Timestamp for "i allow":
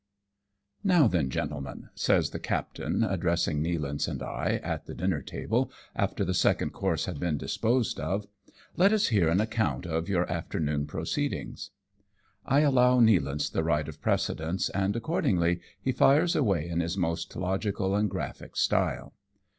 12.47-12.99